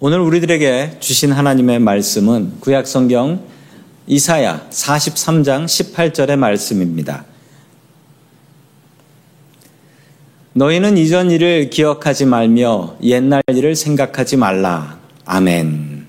[0.00, 3.44] 오늘 우리들에게 주신 하나님의 말씀은 구약 성경
[4.08, 7.24] 이사야 43장 18절의 말씀입니다.
[10.52, 14.98] 너희는 이전 일을 기억하지 말며 옛날 일을 생각하지 말라.
[15.26, 16.06] 아멘.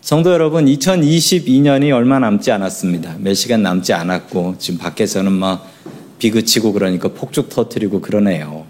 [0.00, 3.16] 성도 여러분, 2022년이 얼마 남지 않았습니다.
[3.18, 5.70] 몇 시간 남지 않았고, 지금 밖에서는 막
[6.18, 8.66] 비그치고 그러니까 폭죽 터트리고 그러네요.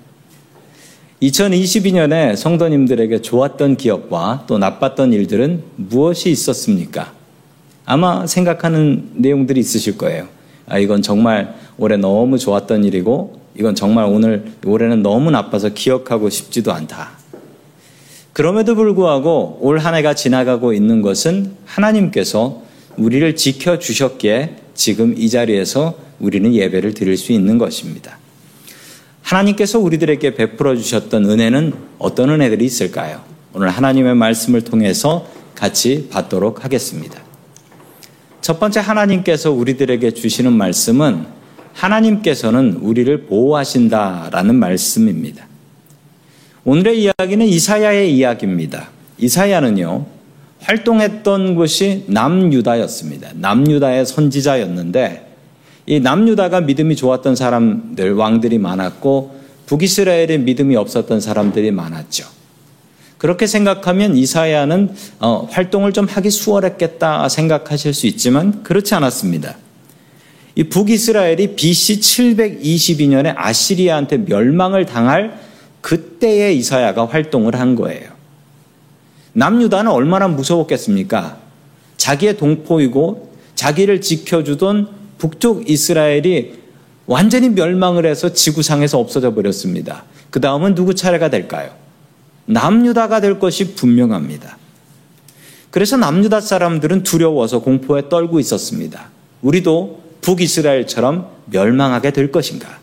[1.22, 7.12] 2022년에 성도님들에게 좋았던 기억과 또 나빴던 일들은 무엇이 있었습니까?
[7.84, 10.28] 아마 생각하는 내용들이 있으실 거예요.
[10.66, 16.72] 아, 이건 정말 올해 너무 좋았던 일이고, 이건 정말 오늘, 올해는 너무 나빠서 기억하고 싶지도
[16.72, 17.10] 않다.
[18.32, 22.62] 그럼에도 불구하고 올 한 해가 지나가고 있는 것은 하나님께서
[22.96, 28.18] 우리를 지켜주셨기에 지금 이 자리에서 우리는 예배를 드릴 수 있는 것입니다.
[29.28, 33.20] 하나님께서 우리들에게 베풀어 주셨던 은혜는 어떤 은혜들이 있을까요?
[33.52, 37.20] 오늘 하나님의 말씀을 통해서 같이 받도록 하겠습니다.
[38.40, 41.26] 첫 번째 하나님께서 우리들에게 주시는 말씀은
[41.74, 45.46] 하나님께서는 우리를 보호하신다라는 말씀입니다.
[46.64, 48.88] 오늘의 이야기는 이사야의 이야기입니다.
[49.18, 50.06] 이사야는요,
[50.62, 53.32] 활동했던 곳이 남유다였습니다.
[53.34, 55.27] 남유다의 선지자였는데
[55.88, 62.26] 이 남유다가 믿음이 좋았던 사람들, 왕들이 많았고 북이스라엘에 믿음이 없었던 사람들이 많았죠.
[63.16, 69.56] 그렇게 생각하면 이사야는 어, 활동을 좀 하기 수월했겠다 생각하실 수 있지만 그렇지 않았습니다.
[70.56, 75.40] 이 북이스라엘이 BC 722년에 아시리아한테 멸망을 당할
[75.80, 78.10] 그때의 이사야가 활동을 한 거예요.
[79.32, 81.38] 남유다는 얼마나 무서웠겠습니까?
[81.96, 86.54] 자기의 동포이고 자기를 지켜주던 북쪽 이스라엘이
[87.06, 90.04] 완전히 멸망을 해서 지구상에서 없어져 버렸습니다.
[90.30, 91.70] 그 다음은 누구 차례가 될까요?
[92.46, 94.56] 남유다가 될 것이 분명합니다.
[95.70, 99.10] 그래서 남유다 사람들은 두려워서 공포에 떨고 있었습니다.
[99.42, 102.78] 우리도 북이스라엘처럼 멸망하게 될 것인가?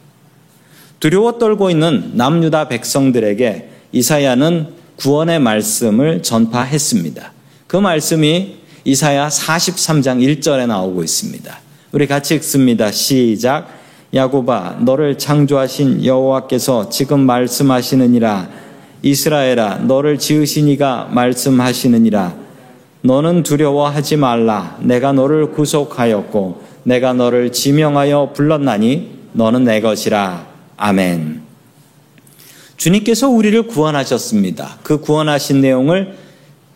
[0.99, 7.33] 두려워 떨고 있는 남유다 백성들에게 이사야는 구원의 말씀을 전파했습니다.
[7.67, 11.64] 그 말씀이 이사야 43장 1절에 나오고 있습니다.
[11.95, 12.91] 우리 같이 읽습니다.
[12.91, 13.69] 시작.
[14.13, 18.49] 야고바 너를 창조하신 여호와께서 지금 말씀하시느니라
[19.01, 22.35] 이스라엘아 너를 지으신 이가 말씀하시느니라
[22.99, 31.43] 너는 두려워하지 말라 내가 너를 구속하였고 내가 너를 지명하여 불렀나니 너는 내 것이라 아멘.
[32.75, 34.79] 주님께서 우리를 구원하셨습니다.
[34.83, 36.17] 그 구원하신 내용을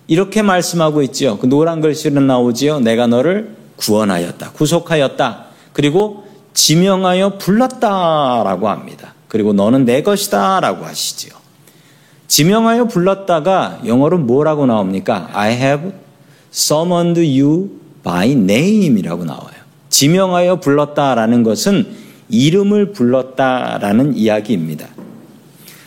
[0.08, 1.38] 이렇게 말씀하고 있지요.
[1.40, 2.80] 그 노란 글씨로 나오지요.
[2.80, 4.52] 내가 너를 구원하였다.
[4.52, 5.46] 구속하였다.
[5.74, 9.14] 그리고 지명하여 불렀다라고 합니다.
[9.28, 11.34] 그리고 너는 내 것이다라고 하시지요.
[12.28, 15.30] 지명하여 불렀다가 영어로 뭐라고 나옵니까?
[15.34, 15.92] I have
[16.54, 17.70] summoned you
[18.04, 19.60] by name이라고 나와요.
[19.90, 21.96] 지명하여 불렀다라는 것은
[22.30, 24.88] 이름을 불렀다라는 이야기입니다.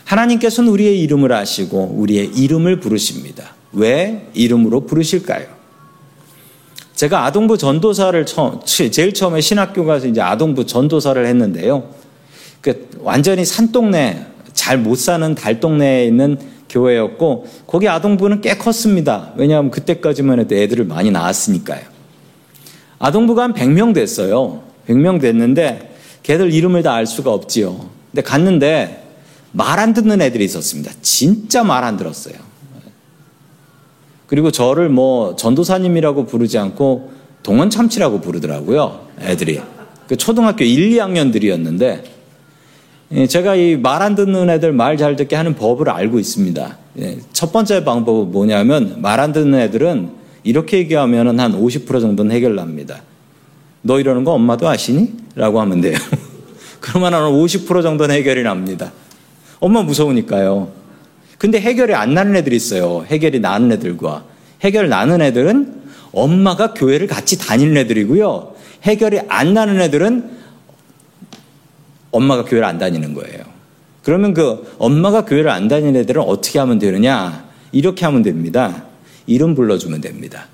[0.04, 3.54] 하나님께서는 우리의 이름을 아시고 우리의 이름을 부르십니다.
[3.72, 5.61] 왜 이름으로 부르실까요?
[7.02, 11.90] 제가 아동부 전도사를 처음, 제일 처음에 신학교 가서 이제 아동부 전도사를 했는데요.
[12.60, 19.32] 그 완전히 산동네, 잘 못 사는 달동네에 있는 교회였고, 거기 아동부는 꽤 컸습니다.
[19.36, 21.80] 왜냐하면 그때까지만 해도 애들을 많이 낳았으니까요.
[23.00, 24.62] 아동부가 한 100명 됐어요.
[24.86, 27.84] 100명 됐는데, 걔들 이름을 다 알 수가 없지요.
[28.12, 29.02] 근데 갔는데,
[29.50, 30.92] 말 안 듣는 애들이 있었습니다.
[31.02, 32.36] 진짜 말 안 들었어요.
[34.26, 37.12] 그리고 저를 뭐 전도사님이라고 부르지 않고
[37.42, 39.06] 동원 참치라고 부르더라고요.
[39.20, 39.60] 애들이.
[40.08, 42.02] 그 초등학교 1, 2학년들이었는데
[43.14, 46.78] 예, 제가 이 말 안 듣는 애들 말 잘 듣게 하는 법을 알고 있습니다.
[47.00, 50.10] 예, 첫 번째 방법은 뭐냐면 말 안 듣는 애들은
[50.44, 53.02] 이렇게 얘기하면 한 50% 정도는 해결납니다.
[53.82, 55.12] 너 이러는 거 엄마도 아시니?
[55.34, 55.96] 라고 하면 돼요.
[56.80, 58.92] 그러면 한 50% 정도는 해결이 납니다.
[59.60, 60.68] 엄마 무서우니까요.
[61.42, 63.04] 근데 해결이 안 나는 애들이 있어요.
[63.08, 64.22] 해결이 나는 애들과.
[64.60, 65.82] 해결 나는 애들은
[66.12, 68.54] 엄마가 교회를 같이 다니는 애들이고요.
[68.84, 70.30] 해결이 안 나는 애들은
[72.12, 73.42] 엄마가 교회를 안 다니는 거예요.
[74.04, 77.48] 그러면 그 엄마가 교회를 안 다니는 애들은 어떻게 하면 되느냐?
[77.72, 78.84] 이렇게 하면 됩니다.
[79.26, 80.46] 이름 불러주면 됩니다.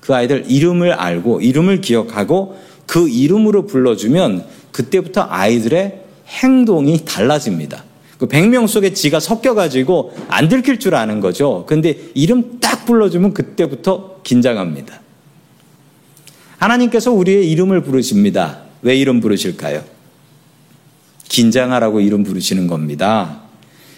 [0.00, 7.93] 그 아이들 이름을 알고 이름을 기억하고 그 이름으로 불러주면 그때부터 아이들의 행동이 달라집니다.
[8.24, 11.64] 그 100명 속에 지가 섞여가지고 안 들킬 줄 아는 거죠.
[11.66, 15.00] 근데 이름 딱 불러주면 그때부터 긴장합니다.
[16.56, 18.60] 하나님께서 우리의 이름을 부르십니다.
[18.80, 19.84] 왜 이름 부르실까요?
[21.28, 23.42] 긴장하라고 이름 부르시는 겁니다.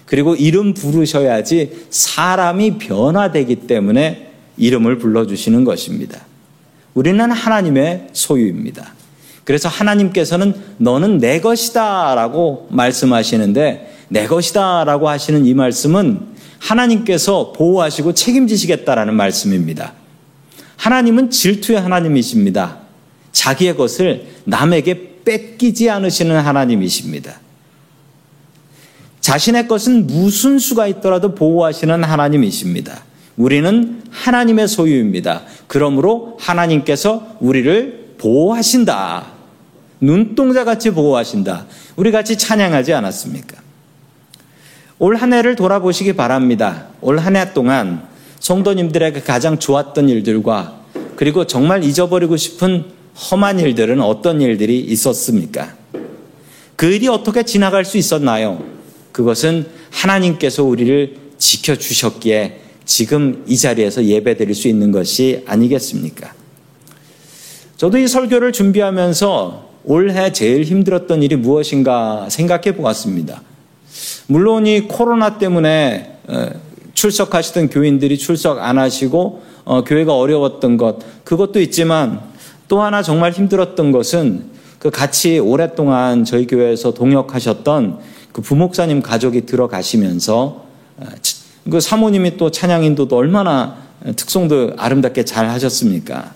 [0.07, 6.27] 그리고 이름 부르셔야지 사람이 변화되기 때문에 이름을 불러주시는 것입니다.
[6.95, 8.93] 우리는 하나님의 소유입니다.
[9.45, 18.15] 그래서 하나님께서는 너는 내 것이다 라고 말씀하시는데 내 것이다 라고 하시는 이 말씀은 하나님께서 보호하시고
[18.15, 19.93] 책임지시겠다라는 말씀입니다.
[20.77, 22.79] 하나님은 질투의 하나님이십니다.
[23.33, 27.41] 자기의 것을 남에게 뺏기지 않으시는 하나님이십니다.
[29.21, 33.03] 자신의 것은 무슨 수가 있더라도 보호하시는 하나님이십니다.
[33.37, 35.43] 우리는 하나님의 소유입니다.
[35.67, 39.27] 그러므로 하나님께서 우리를 보호하신다.
[40.01, 41.67] 눈동자 같이 보호하신다.
[41.97, 43.66] 우리 같이 찬양하지 않았습니까?
[44.99, 46.87] 올 한 해를 돌아보시기 바랍니다.
[47.01, 48.03] 올 한 해 동안
[48.41, 50.81] 성도님들에게 가장 좋았던 일들과
[51.17, 52.85] 그리고 정말 잊어버리고 싶은
[53.31, 55.75] 험한 일들은 어떤 일들이 있었습니까?
[56.77, 58.63] 그 일이 어떻게 지나갈 수 있었나요?
[59.13, 66.33] 그것은 하나님께서 우리를 지켜주셨기에 지금 이 자리에서 예배 드릴 수 있는 것이 아니겠습니까?
[67.79, 73.43] 저도 이 설교를 준비하면서 올해 제일 힘들었던 일이 무엇인가 생각해 보았습니다.
[74.29, 76.49] 물론 이 코로나 때문에 어,
[76.95, 82.21] 출석하시던 교인들이 출석 안 하시고 어, 교회가 어려웠던 것 그것도 있지만
[82.69, 84.45] 또 하나 정말 힘들었던 것은
[84.79, 87.99] 그 같이 오랫동안 저희 교회에서 동역하셨던
[88.33, 90.65] 그 부목사님 가족이 들어가시면서
[90.97, 91.07] 어,
[91.71, 93.77] 그 사모님이 또 찬양인도도 얼마나
[94.15, 96.33] 특송도 아름답게 잘 하셨습니까?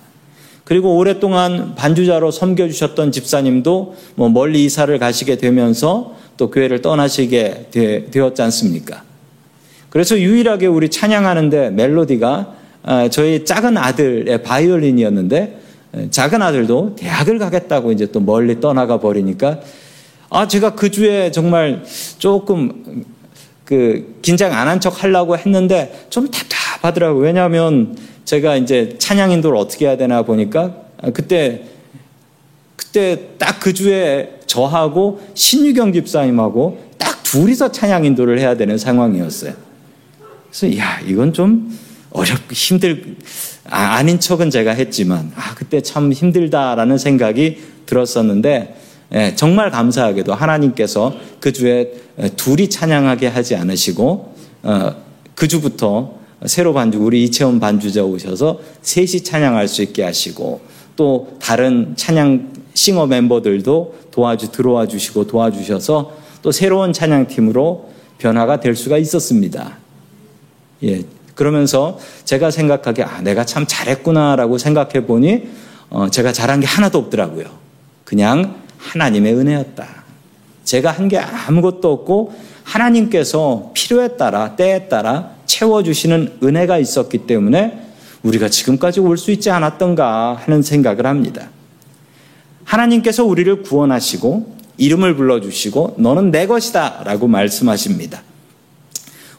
[0.65, 8.41] 그리고 오랫동안 반주자로 섬겨주셨던 집사님도 뭐 멀리 이사를 가시게 되면서 또 교회를 떠나시게 되, 었지
[8.41, 9.03] 않습니까?
[9.91, 15.61] 그래서 유일하게 우리 찬양하는데 멜로디가 아, 저희 작은 아들의 바이올린이었는데
[16.11, 19.61] 작은 아들도 대학을 가겠다고 이제 또 멀리 떠나가 버리니까
[20.31, 21.83] 아 제가 그 주에 정말
[22.19, 23.05] 조금
[23.67, 27.23] 그 긴장 안 한 척 하려고 했는데 좀 답답하더라고요.
[27.23, 30.75] 왜냐하면 제가 이제 찬양 인도를 어떻게 해야 되나 보니까
[31.13, 31.65] 그때
[32.91, 39.53] 그때 딱 그 주에 저하고 신유경 집사님하고 딱 둘이서 찬양 인도를 해야 되는 상황이었어요.
[40.51, 41.79] 그래서 야 이건 좀
[42.11, 43.17] 어렵고 힘들
[43.69, 48.77] 아, 아닌 척은 제가 했지만 아 그때 참 힘들다라는 생각이 들었었는데
[49.13, 51.93] 예, 정말 감사하게도 하나님께서 그 주에
[52.37, 54.95] 둘이 찬양하게 하지 않으시고 어,
[55.35, 56.15] 그 주부터
[56.47, 60.61] 새로 반주 우리 이채원 반주자 오셔서 셋이 찬양할 수 있게 하시고
[60.97, 66.13] 또 다른 찬양 싱어 멤버들도 도와주 들어와 주시고 도와주셔서
[66.43, 69.79] 또 새로운 찬양팀으로 변화가 될 수가 있었습니다.
[70.85, 71.05] 예.
[71.35, 75.49] 그러면서 제가 생각하기에 아, 내가 참 잘했구나라고 생각해 보니
[75.89, 77.47] 어, 제가 잘한 게 하나도 없더라고요.
[78.05, 80.01] 그냥 하나님의 은혜였다.
[80.65, 87.87] 제가 한 게 아무것도 없고 하나님께서 필요에 따라 때에 따라 채워주시는 은혜가 있었기 때문에
[88.23, 91.49] 우리가 지금까지 올 수 있지 않았던가 하는 생각을 합니다.
[92.71, 98.23] 하나님께서 우리를 구원하시고 이름을 불러주시고 너는 내 것이다 라고 말씀하십니다.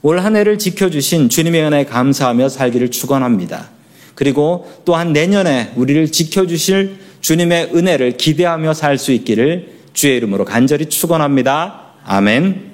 [0.03, 3.69] 올 한 해를 지켜주신 주님의 은혜에 감사하며 살기를 축원합니다.
[4.15, 11.81] 그리고 또한 내년에 우리를 지켜주실 주님의 은혜를 기대하며 살 수 있기를 주의 이름으로 간절히 축원합니다.
[12.03, 12.71] 아멘.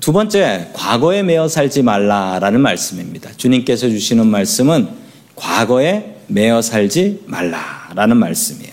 [0.00, 3.30] 두 번째, 과거에 매어 살지 말라라는 말씀입니다.
[3.36, 5.01] 주님께서 주시는 말씀은
[5.42, 8.72] 과거에 매어 살지 말라라는 말씀이에요.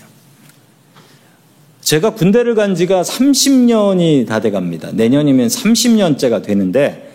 [1.80, 4.90] 제가 군대를 간 지가 30년이 다 돼 갑니다.
[4.92, 7.10] 내년이면 30년째가 되는데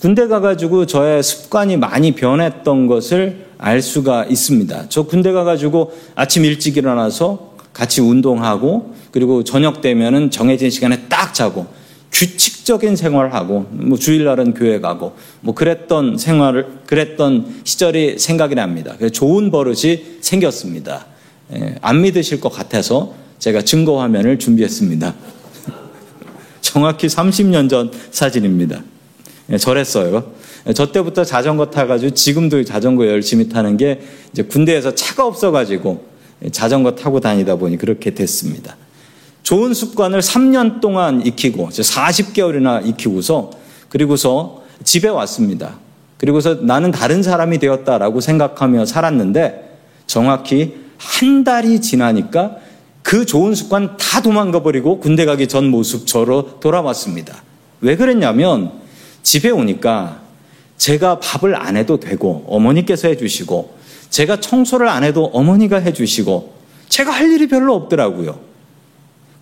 [0.00, 4.86] 군대 가가지고 저의 습관이 많이 변했던 것을 알 수가 있습니다.
[4.88, 11.66] 저 군대 가가지고 아침 일찍 일어나서 같이 운동하고 그리고 저녁 되면은 정해진 시간에 딱 자고
[12.14, 18.96] 규칙적인 생활을 하고 뭐 주일날은 교회 가고 뭐 그랬던 생활을 그랬던 시절이 생각이 납니다.
[19.12, 21.06] 좋은 버릇이 생겼습니다.
[21.52, 25.14] 예, 안 믿으실 것 같아서 제가 증거 화면을 준비했습니다.
[26.62, 28.82] 정확히 30년 전 사진입니다.
[29.50, 30.32] 예, 저랬어요.
[30.68, 34.00] 예, 저 때부터 자전거 타가지고 지금도 자전거 열심히 타는 게
[34.32, 36.06] 이제 군대에서 차가 없어가지고
[36.52, 38.76] 자전거 타고 다니다 보니 그렇게 됐습니다.
[39.44, 43.50] 좋은 습관을 3년 동안 익히고 40개월이나 익히고서
[43.90, 45.78] 그리고서 집에 왔습니다.
[46.16, 52.56] 그리고서 나는 다른 사람이 되었다라고 생각하며 살았는데 정확히 한 달이 지나니까
[53.02, 57.42] 그 좋은 습관 다 도망가 버리고 군대 가기 전 모습 저로 돌아왔습니다.
[57.82, 58.72] 왜 그랬냐면
[59.22, 60.22] 집에 오니까
[60.78, 63.74] 제가 밥을 안 해도 되고 어머니께서 해주시고
[64.08, 66.54] 제가 청소를 안 해도 어머니가 해주시고
[66.88, 68.53] 제가 할 일이 별로 없더라고요.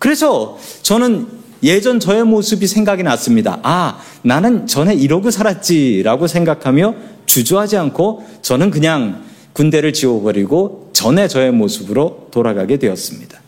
[0.03, 1.29] 그래서 저는
[1.63, 3.61] 예전 저의 모습이 생각이 났습니다.
[3.63, 6.95] 아, 나는 전에 이러고 살았지라고 생각하며
[7.25, 13.39] 주저하지 않고 저는 그냥 군대를 지워버리고 전에 저의 모습으로 돌아가게 되었습니다.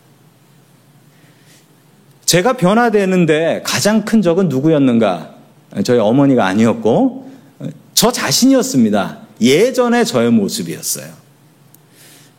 [2.24, 5.34] 제가 변화되는데 가장 큰 적은 누구였는가?
[5.84, 7.30] 저희 어머니가 아니었고,
[7.92, 9.18] 저 자신이었습니다.
[9.42, 11.26] 예전의 저의 모습이었어요.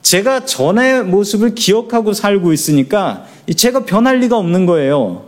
[0.01, 5.25] 제가 전의 모습을 기억하고 살고 있으니까 제가 변할 리가 없는 거예요.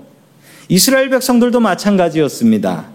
[0.68, 2.88] 이스라엘 백성들도 마찬가지였습니다.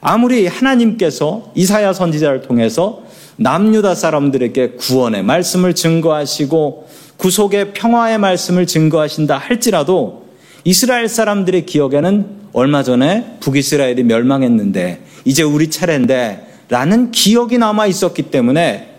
[0.00, 3.02] 아무리 하나님께서 이사야 선지자를 통해서
[3.36, 10.28] 남유다 사람들에게 구원의 말씀을 증거하시고 구속의 평화의 말씀을 증거하신다 할지라도
[10.64, 18.94] 이스라엘 사람들의 기억에는 얼마 전에 북이스라엘이 멸망했는데 이제 우리 차례인데 라는 기억이 남아 있었기 때문에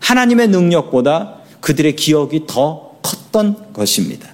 [0.00, 4.31] 하나님의 능력보다 그들의 기억이 더 컸던 것입니다.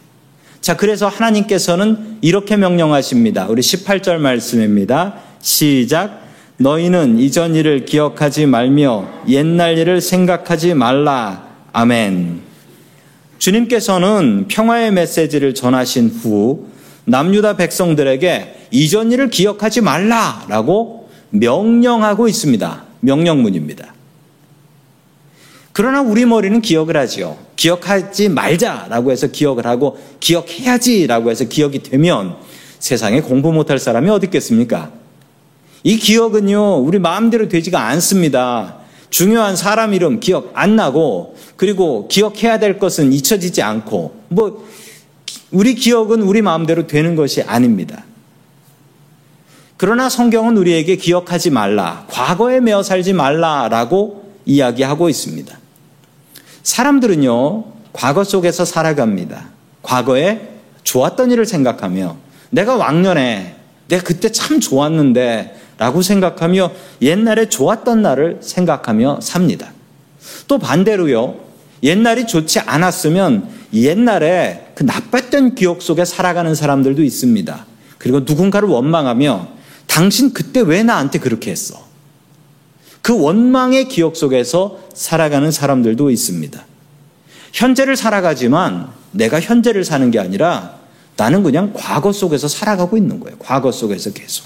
[0.61, 3.47] 자, 그래서 하나님께서는 이렇게 명령하십니다.
[3.49, 5.15] 우리 18절 말씀입니다.
[5.41, 6.29] 시작.
[6.59, 11.49] 너희는 이전 일을 기억하지 말며 옛날 일을 생각하지 말라.
[11.73, 12.41] 아멘.
[13.39, 16.67] 주님께서는 평화의 메시지를 전하신 후
[17.05, 22.85] 남유다 백성들에게 이전 일을 기억하지 말라라고 명령하고 있습니다.
[23.01, 23.95] 명령문입니다.
[25.79, 27.37] 그러나 우리 머리는 기억을 하지요.
[27.55, 32.35] 기억하지 말자라고 해서 기억을 하고 기억해야지라고 해서 기억이 되면
[32.81, 34.91] 세상에 공부 못할 사람이 어디 있겠습니까?
[35.85, 38.79] 이 기억은요, 우리 마음대로 되지가 않습니다.
[39.11, 44.67] 중요한 사람 이름 기억 안 나고, 그리고 기억해야 될 것은 잊혀지지 않고, 뭐,
[45.53, 48.05] 우리 기억은 우리 마음대로 되는 것이 아닙니다.
[49.77, 55.68] 그러나 성경은 우리에게 기억하지 말라, 과거에 매어 살지 말라라고 이야기하고 있습니다.
[56.69, 59.49] 사람들은요, 과거 속에서 살아갑니다.
[59.83, 60.51] 과거에
[60.83, 62.17] 좋았던 일을 생각하며
[62.51, 63.57] 내가 왕년에
[63.89, 66.71] 내가 그때 참 좋았는데 라고 생각하며
[67.01, 69.73] 옛날에 좋았던 날을 생각하며 삽니다.
[70.47, 71.37] 또 반대로요,
[71.83, 77.65] 옛날이 좋지 않았으면 옛날에 그 나빴던 기억 속에 살아가는 사람들도 있습니다.
[77.97, 79.49] 그리고 누군가를 원망하며
[79.87, 81.88] 당신 그때 왜 나한테 그렇게 했어?
[83.09, 86.63] 그 원망의 기억 속에서 살아가는 사람들도 있습니다.
[87.55, 90.75] 현재를 살아가지만 내가 현재를 사는 게 아니라
[91.17, 93.39] 나는 그냥 과거 속에서 살아가고 있는 거예요.
[93.39, 94.45] 과거 속에서 계속.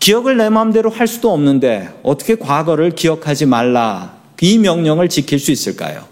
[0.00, 6.08] 기억을 내 마음대로 할 수도 없는데 어떻게 과거를 기억하지 말라 이 명령을 지킬 수 있을까요?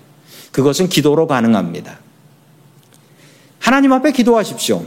[0.52, 1.99] 그것은 기도로 가능합니다.
[3.58, 4.87] 하나님 앞에 기도하십시오.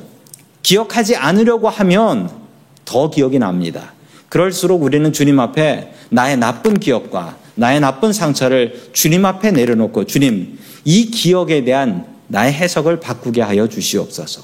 [0.64, 2.32] 기억하지 않으려고 하면
[2.86, 3.99] 더 기억이 납니다.
[4.30, 11.12] 그럴수록 우리는 주님 앞에 나의 나쁜 기억과 나의 나쁜 상처를 주님 앞에 내려놓고 주님, 이
[11.12, 14.44] 기억에 대한 나의 해석을 바꾸게 하여 주시옵소서.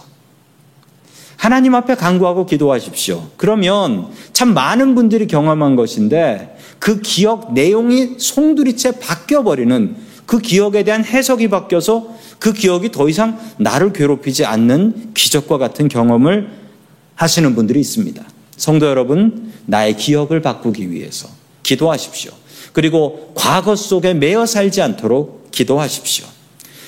[1.38, 3.30] 하나님 앞에 간구하고 기도하십시오.
[3.38, 11.50] 그러면 참 많은 분들이 경험한 것인데 그 기억 내용이 송두리째 바뀌어버리는 그 기억에 대한 해석이
[11.50, 16.50] 바뀌어서 그 기억이 더 이상 나를 괴롭히지 않는 기적과 같은 경험을
[17.16, 18.24] 하시는 분들이 있습니다.
[18.58, 21.28] 성도 여러분, 나의 기억을 바꾸기 위해서
[21.64, 22.32] 기도하십시오.
[22.74, 26.26] 그리고 과거 속에 매여 살지 않도록 기도하십시오.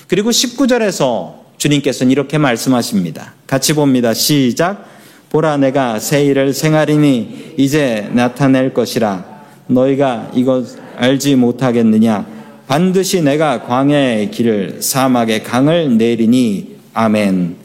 [0.06, 3.34] 그리고 19절에서 주님께서는 이렇게 말씀하십니다.
[3.46, 4.14] 같이 봅니다.
[4.14, 4.86] 시작.
[5.30, 9.24] 보라 내가 새 일을 생하리니 이제 나타낼 것이라
[9.66, 12.26] 너희가 이것 알지 못하겠느냐
[12.66, 17.56] 반드시 내가 광야의 길을 사막의 강을 내리니 아멘.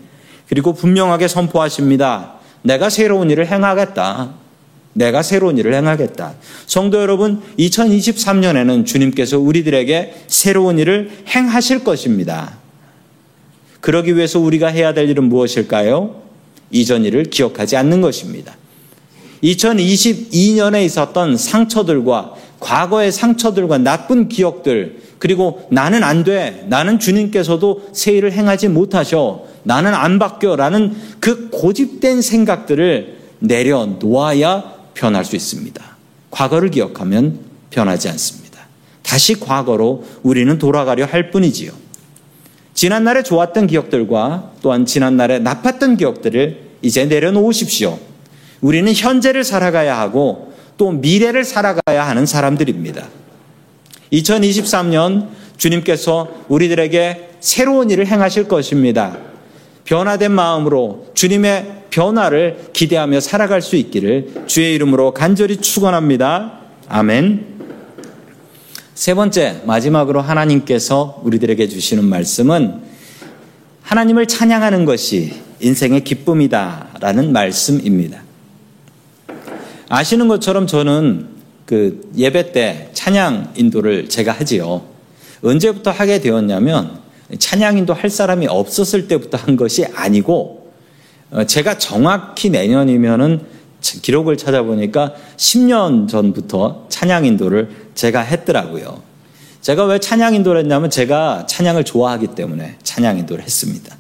[0.48, 2.33] 그리고 분명하게 선포하십니다.
[2.64, 4.34] 내가 새로운 일을 행하겠다.
[4.94, 6.34] 내가 새로운 일을 행하겠다.
[6.66, 12.58] 성도 여러분, 2023년에는 주님께서 우리들에게 새로운 일을 행하실 것입니다.
[13.82, 16.22] 그러기 위해서 우리가 해야 될 일은 무엇일까요?
[16.72, 18.56] 이전 일을 기억하지 않는 것입니다.
[19.44, 26.66] 2022년에 있었던 상처들과 과거의 상처들과 나쁜 기억들, 그리고 나는 안 돼.
[26.68, 29.46] 나는 주님께서도 새 일을 행하지 못하셔.
[29.64, 30.58] 나는 안 바뀌어.
[30.58, 35.82] 라는 그 고집된 생각들을 내려놓아야 변할 수 있습니다.
[36.30, 37.40] 과거를 기억하면
[37.70, 38.68] 변하지 않습니다.
[39.02, 41.72] 다시 과거로 우리는 돌아가려 할 뿐이지요.
[42.74, 47.98] 지난날에 좋았던 기억들과 또한 지난날에 나빴던 기억들을 이제 내려놓으십시오.
[48.60, 53.23] 우리는 현재를 살아가야 하고 또 미래를 살아가야 하는 사람들입니다.
[54.14, 55.28] 2023년
[55.58, 59.18] 주님께서 우리들에게 새로운 일을 행하실 것입니다.
[59.86, 66.60] 변화된 마음으로 주님의 변화를 기대하며 살아갈 수 있기를 주의 이름으로 간절히 축원합니다.
[66.88, 67.54] 아멘.
[68.96, 72.82] 세 번째 마지막으로 하나님께서 우리들에게 주시는 말씀은
[73.82, 78.24] 하나님을 찬양하는 것이 인생의 기쁨이다라는 말씀입니다.
[79.90, 81.28] 아시는 것처럼 저는
[81.66, 84.82] 그 예배 때 찬양 인도를 제가 하지요.
[85.44, 87.00] 언제부터 하게 되었냐면
[87.38, 90.72] 찬양 인도 할 사람이 없었을 때부터 한 것이 아니고
[91.32, 93.42] 어, 제가 정확히 내년이면은
[93.82, 99.02] 기록을 찾아보니까 10년 전부터 찬양 인도를 제가 했더라고요.
[99.60, 103.98] 제가 왜 찬양 인도를 했냐면 제가 찬양을 좋아하기 때문에 찬양 인도를 했습니다.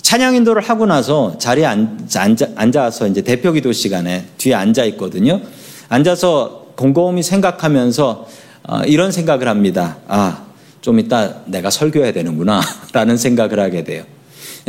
[0.00, 5.40] 찬양 인도를 하고 나서 자리에 앉아, 앉아서 이제 대표 기도 시간에 뒤에 앉아 있거든요.
[5.88, 8.28] 앉아서 곰곰이 생각하면서
[8.68, 9.98] 어, 이런 생각을 합니다.
[10.08, 10.44] 아,
[10.80, 12.60] 좀 이따 내가 설교해야 되는구나.
[12.92, 14.04] 라는 생각을 하게 돼요.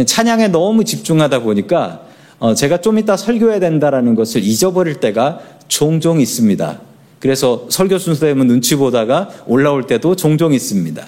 [0.05, 2.01] 찬양에 너무 집중하다 보니까
[2.39, 6.79] 어, 제가 좀 이따 설교해야 된다라는 것을 잊어버릴 때가 종종 있습니다.
[7.19, 11.03] 그래서 설교 순서 되면 눈치 보다가 올라올 때도 종종 있습니다.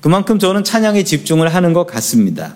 [0.00, 2.54] 그만큼 저는 찬양에 집중을 하는 것 같습니다.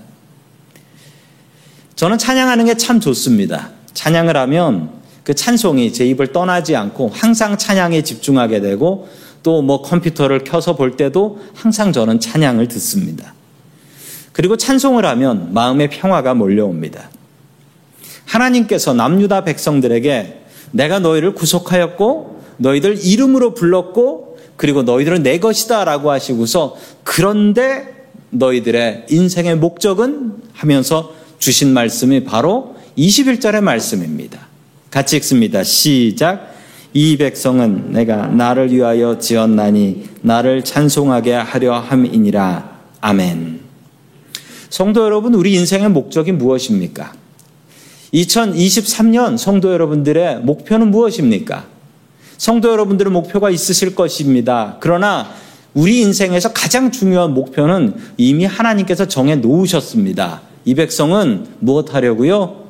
[1.96, 3.70] 저는 찬양하는 게 참 좋습니다.
[3.92, 9.08] 찬양을 하면 그 찬송이 제 입을 떠나지 않고 항상 찬양에 집중하게 되고
[9.42, 13.34] 또 뭐 컴퓨터를 켜서 볼 때도 항상 저는 찬양을 듣습니다.
[14.32, 17.10] 그리고 찬송을 하면 마음의 평화가 몰려옵니다.
[18.24, 26.76] 하나님께서 남유다 백성들에게 내가 너희를 구속하였고 너희들 이름으로 불렀고 그리고 너희들은 내 것이다 라고 하시고서
[27.04, 34.51] 그런데 너희들의 인생의 목적은 하면서 주신 말씀이 바로 21절의 말씀입니다.
[34.92, 35.64] 같이 읽습니다.
[35.64, 36.52] 시작.
[36.92, 42.80] 이 백성은 내가 나를 위하여 지었나니 나를 찬송하게 하려 함이니라.
[43.00, 43.60] 아멘.
[44.68, 47.14] 성도 여러분, 우리 인생의 목적이 무엇입니까?
[48.12, 51.64] 2023년 성도 여러분들의 목표는 무엇입니까?
[52.36, 54.76] 성도 여러분들의 목표가 있으실 것입니다.
[54.80, 55.30] 그러나
[55.72, 60.42] 우리 인생에서 가장 중요한 목표는 이미 하나님께서 정해 놓으셨습니다.
[60.66, 62.61] 이 백성은 무엇 하려고요?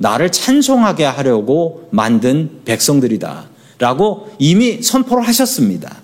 [0.00, 3.44] 나를 찬송하게 하려고 만든 백성들이다.
[3.78, 5.94] 라고 이미 선포를 하셨습니다.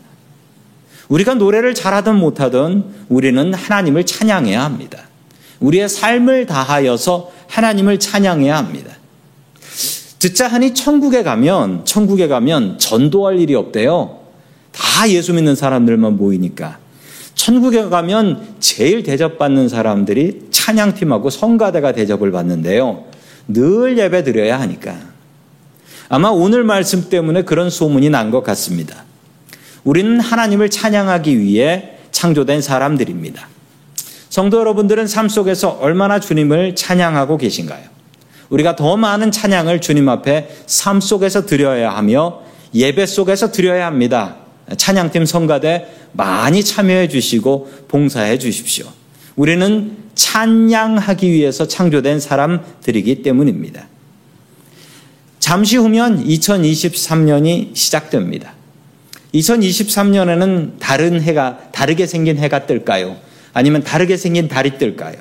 [1.08, 4.98] 우리가 노래를 잘하든 못하든 우리는 하나님을 찬양해야 합니다.
[5.60, 8.92] 우리의 삶을 다하여서 하나님을 찬양해야 합니다.
[10.18, 14.20] 듣자 하니 천국에 가면 천국에 가면 전도할 일이 없대요.
[14.72, 16.78] 다 예수 믿는 사람들만 모이니까.
[17.34, 23.15] 천국에 가면 제일 대접받는 사람들이 찬양팀하고 성가대가 대접을 받는데요.
[23.48, 24.96] 늘 예배 드려야 하니까.
[26.08, 29.04] 아마 오늘 말씀 때문에 그런 소문이 난 것 같습니다.
[29.84, 33.48] 우리는 하나님을 찬양하기 위해 창조된 사람들입니다.
[34.28, 37.84] 성도 여러분들은 삶 속에서 얼마나 주님을 찬양하고 계신가요?
[38.50, 42.42] 우리가 더 많은 찬양을 주님 앞에 삶 속에서 드려야 하며
[42.74, 44.36] 예배 속에서 드려야 합니다.
[44.76, 48.86] 찬양팀 성가대 많이 참여해 주시고 봉사해 주십시오.
[49.36, 53.86] 우리는 찬양하기 위해서 창조된 사람들이기 때문입니다.
[55.38, 58.54] 잠시 후면 2023년이 시작됩니다.
[59.34, 63.16] 2023년에는 다른 해가, 다르게 생긴 해가 뜰까요?
[63.52, 65.16] 아니면 다르게 생긴 달이 뜰까요?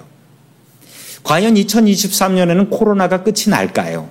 [1.24, 4.10] 과연 2023년에는 코로나가 끝이 날까요?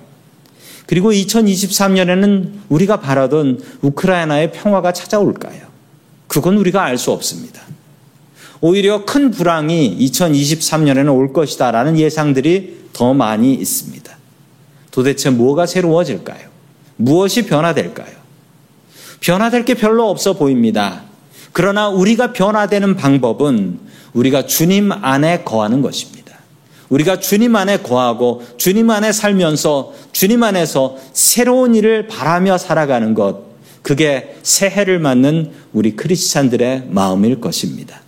[0.85, 5.65] 그리고 2023년에는 우리가 바라던 우크라이나의 평화가 찾아올까요?
[6.27, 7.61] 그건 우리가 알 수 없습니다.
[8.67, 14.17] 오히려 큰 불황이 2023년에는 올 것이다라는 예상들이 더 많이 있습니다.
[14.89, 16.47] 도대체 뭐가 새로워질까요?
[16.95, 18.15] 무엇이 변화될까요?
[19.19, 21.03] 변화될 게 별로 없어 보입니다.
[21.51, 23.81] 그러나 우리가 변화되는 방법은
[24.13, 26.33] 우리가 주님 안에 거하는 것입니다.
[26.89, 33.43] 우리가 주님 안에 거하고 주님 안에 살면서 주님 안에서 새로운 일을 바라며 살아가는 것,
[33.83, 38.04] 그게 새해를 맞는 우리 크리스찬들의 마음일 것입니다.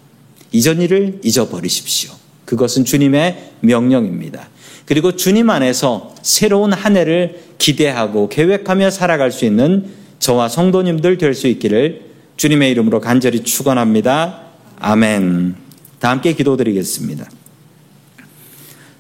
[0.52, 2.12] 이전 일을 잊어버리십시오.
[2.46, 4.50] 그것은 주님의 명령입니다.
[4.86, 9.86] 그리고 주님 안에서 새로운 한 해를 기대하고 계획하며 살아갈 수 있는
[10.20, 12.08] 저와 성도님들 될 수 있기를
[12.38, 14.44] 주님의 이름으로 간절히 축원합니다.
[14.80, 15.56] 아멘.
[16.00, 17.30] 다 함께 기도드리겠습니다.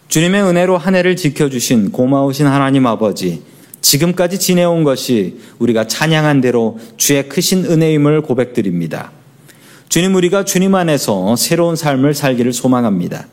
[0.09, 3.43] 주님의 은혜로 한 해를 지켜주신 고마우신 하나님 아버지,
[3.81, 9.11] 지금까지 지내온 것이 우리가 찬양한 대로 주의 크신 은혜임을 고백드립니다.
[9.89, 13.27] 주님, 우리가 주님 안에서 새로운 삶을 살기를 소망합니다.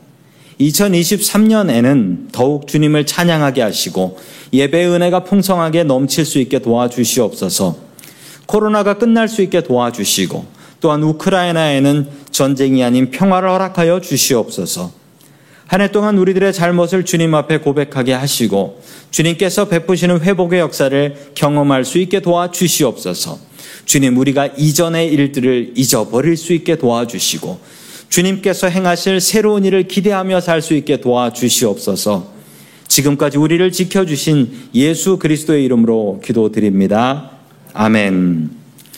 [0.59, 4.17] 2023년에는 더욱 주님을 찬양하게 하시고
[4.53, 7.77] 예배의 은혜가 풍성하게 넘칠 수 있게 도와주시옵소서.
[8.45, 10.45] 코로나가 끝날 수 있게 도와주시고
[10.79, 15.05] 또한 우크라이나에는 전쟁이 아닌 평화를 허락하여 주시옵소서.
[15.67, 21.97] 한 해 동안 우리들의 잘못을 주님 앞에 고백하게 하시고 주님께서 베푸시는 회복의 역사를 경험할 수
[21.97, 23.39] 있게 도와주시옵소서
[23.85, 27.59] 주님, 우리가 이전의 일들을 잊어버릴 수 있게 도와주시고
[28.09, 32.33] 주님께서 행하실 새로운 일을 기대하며 살 수 있게 도와주시옵소서.
[32.87, 37.31] 지금까지 우리를 지켜주신 예수 그리스도의 이름으로 기도드립니다.
[37.73, 38.64] 아멘.